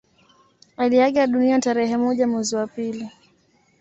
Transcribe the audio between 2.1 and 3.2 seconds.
mwezi wa pili